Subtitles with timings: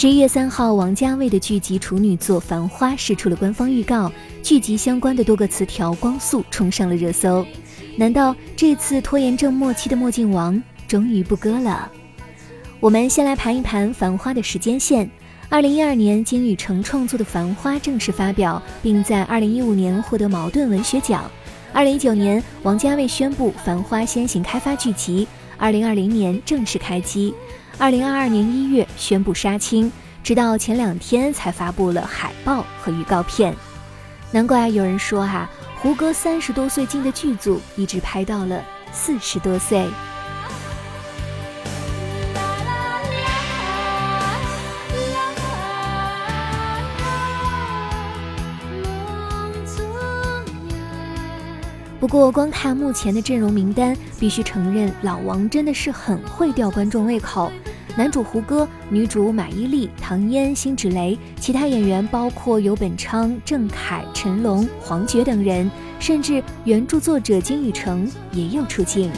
[0.00, 4.12] 十一月三号，王家卫的剧集处女作《繁花》释出了官方预告，
[4.44, 7.44] 剧集相关的多个词条光速冲上了热搜。
[7.96, 11.90] 难道这次拖延症末期的墨镜王终于不割了？
[12.78, 15.10] 我们先来盘一盘《繁花》的时间线。
[15.48, 21.28] 二零一二年，金宇澄创作的《繁花》正式发表，并在二零一五年获得茅盾文学奖。
[21.72, 27.34] 二零一九年，王家卫宣布《繁花》先行开发剧集，二零二零年正式开机。
[27.80, 29.90] 二零二二年一月宣布杀青，
[30.24, 33.54] 直到前两天才发布了海报和预告片。
[34.32, 39.86] 难怪有人说哈，胡歌三十多岁进的剧组，一直拍到了四十多岁。
[52.00, 57.50] 不过，光看目前的阵容名单，必须承认老王真的是很会吊观众胃口。
[57.96, 65.68] 男主胡歌，女主马伊琍、唐嫣、辛芷蕾，其他演员包括游本昌、郑恺、陈龙、黄觉等人，
[65.98, 69.10] 甚至原著作者金宇澄也有出镜。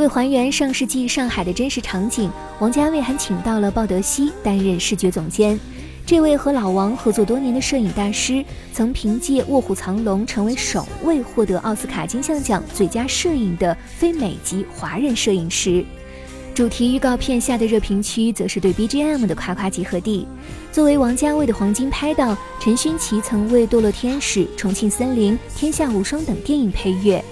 [0.00, 5.60] 为还原上世纪上海的真实场景，王家卫还请到了鲍德西担任视觉总监。
[6.06, 15.84] 这位和老王合作多年的摄影大师，曾凭借《卧虎藏龙》成为首位获得奥斯卡金像奖最佳摄影的非美籍华人摄影师。
[16.54, 20.26] 主题预告片下的热评区，则是对 BGM 的夸夸集合地。
[20.72, 27.22] 作为王家卫的黄金拍档，陈勋奇曾为《堕落天使》《重庆森林》《天下无双》等电影配乐。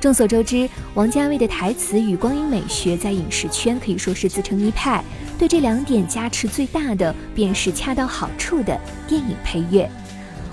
[0.00, 5.02] 众所周知，王家卫的台词与光影美学在影视圈可以说是自成一派。
[5.36, 8.78] 对这两点加持最大的，便是恰到好处的
[9.08, 9.90] 电影配乐。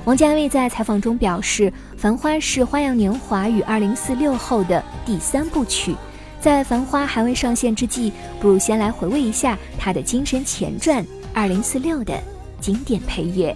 [0.04, 5.96] 王家卫在采访中表示，《繁花》是《花样年华》与《二零四六》后的第三部曲。
[6.40, 12.14] 在《繁花》还未上线之际，不如先来回味一下他的精神前传《二零四六》的
[12.60, 13.56] 经典配乐。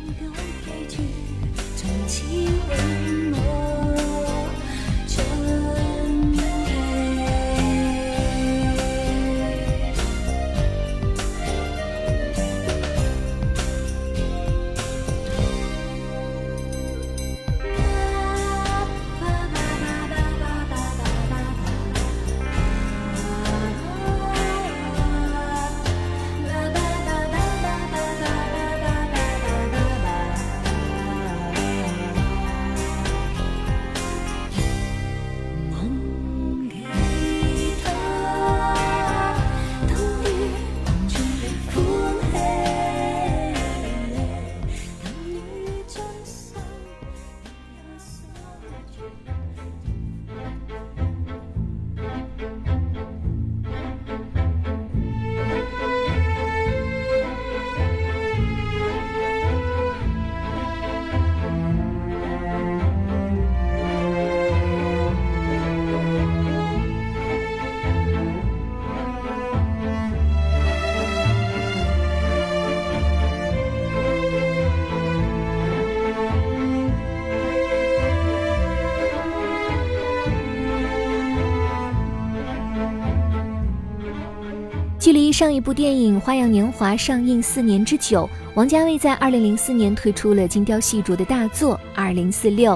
[85.40, 92.74] 上一部电影《花样年华》上映四年之久，王家卫在二零零四年推出了精雕细琢的大作《二零四六》。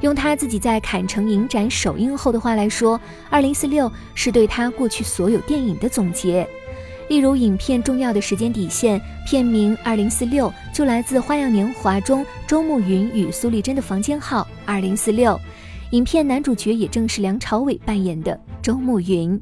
[0.00, 2.98] 用他自己在坎城影展首映后的话来说，
[3.30, 6.44] 《二零四六》是对他过去所有电影的总结。
[7.08, 15.40] 例如，影片重要的时间底线，片名《二零四六》就来自《花样年华》中周慕云与苏丽珍的房间号二零四六。
[15.92, 19.40] 影片男主角也正是梁朝伟扮演的周慕云。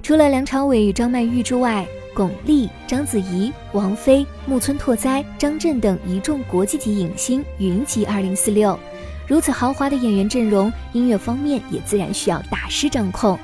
[0.00, 8.78] 除了梁朝伟与张曼玉之外，巩俐、章子怡、王菲、木村拓哉、张震等一众国际级影星云集二零四六。
[9.26, 13.38] 如此豪华的演员阵容，音乐方面也自然需要大师掌控。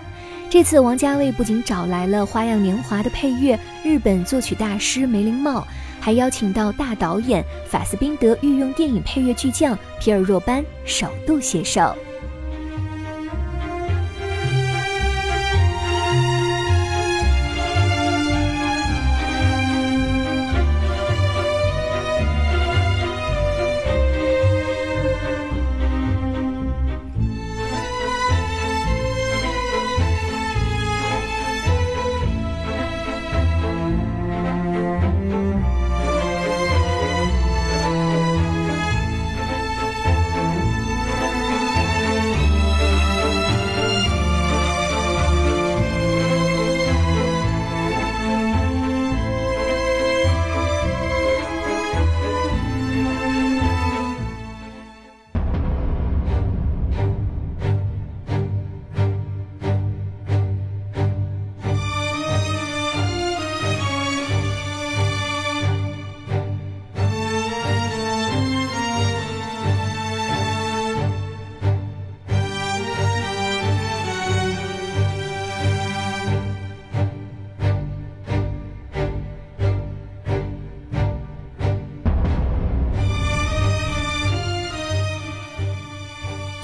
[0.51, 5.67] 这次王家卫不仅找来了《花样年华》的配乐日本作曲大师梅林茂，
[6.01, 11.95] 还邀请到大导演法斯宾德御用电影配乐巨匠皮尔若班首度携手。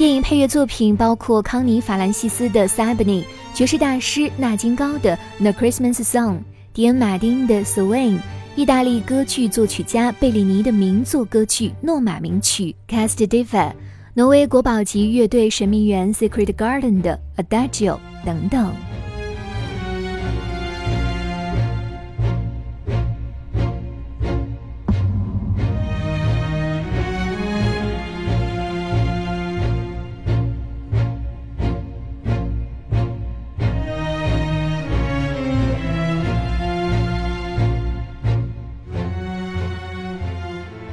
[0.00, 6.37] 电影配乐作品包括康妮·法兰西斯的《Sabine》，爵士大师纳金高的《The Christmas Song》，
[6.73, 8.14] 迪恩·马丁的《Swing》，
[8.56, 13.73] 意大利歌剧作曲家贝里尼的名作歌剧《诺马名曲》（Cast Diva），
[14.14, 17.93] 挪威国宝级乐队神秘园 （Secret Garden） 的《Adagio》
[18.25, 18.73] 等等。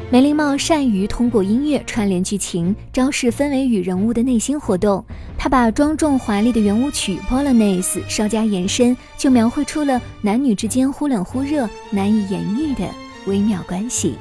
[0.10, 5.04] 梅林茂善于通过音乐串联剧情，昭示氛围与人物的内心活动。
[5.38, 12.88] 他把庄重华丽的圆舞曲《Polonaise》稍加延伸，就描绘出了男女之间忽冷忽热、难以言喻的
[13.26, 14.16] 微妙关系。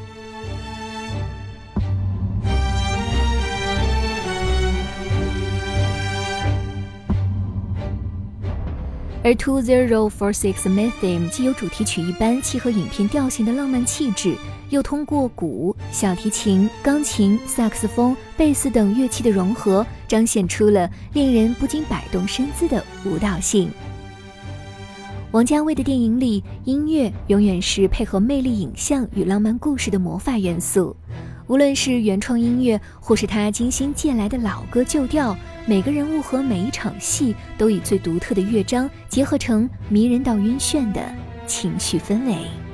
[9.26, 14.36] 而《Two Zero Four Six m e t h e m 既有主题曲一般契合影片调性的浪漫气质。
[14.70, 23.68] 又通过鼓、小提琴、钢琴、萨克斯风、贝斯等乐器的融合，彰显出了令人不禁摆动身姿的舞蹈性。
[25.32, 30.94] 王家卫的电影里，音乐永远是配合魅力影像与浪漫故事的魔法元素。
[31.48, 35.36] 无论是原创音乐，或是他精心借来的老歌旧调，
[35.68, 41.02] 每个人物和每一场戏，都以最独特的乐章结合成迷人到晕眩的
[41.44, 42.65] 情绪氛围。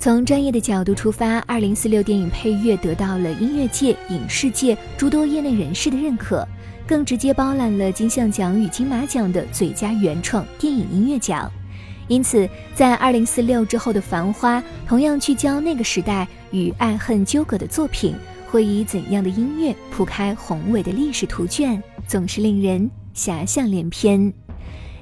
[0.00, 6.46] 从专业的角度出发，二零四六电影配乐得到了音乐界、影视界诸多业内人士的认可，
[6.86, 11.50] 更直接包揽了金像奖与金马奖的最佳原创电影音乐奖。
[12.06, 18.14] 因此，在二零四六之后的《繁花》，同样聚焦那个时代与爱恨纠葛的作品，
[18.48, 24.32] 会以怎样的音乐铺开宏伟的历史图卷，总是令人遐想连篇。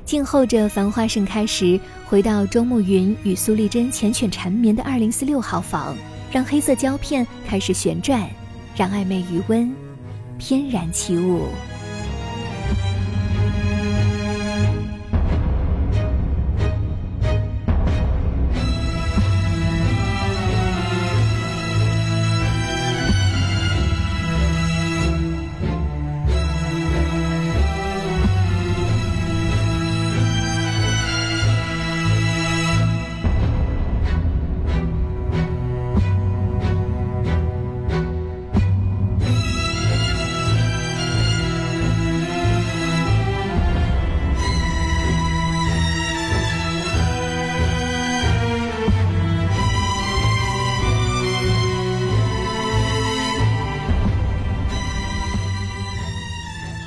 [0.06, 5.96] 静候着繁花盛开时，回到周慕云与苏丽珍缱绻缠绵的二零四六号房，
[6.30, 8.24] 让黑色胶片开始旋转，
[8.76, 9.74] 让暧昧余温
[10.38, 11.48] 翩然起舞。